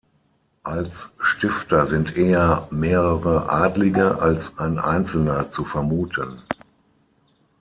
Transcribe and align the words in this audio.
Als 0.63 1.09
Stifter 1.19 1.85
sind 1.85 2.17
eher 2.17 2.67
mehrere 2.71 3.49
Adlige 3.51 4.19
als 4.19 4.57
ein 4.57 4.79
Einzelner 4.79 5.51
zu 5.51 5.63
vermuten. 5.63 6.41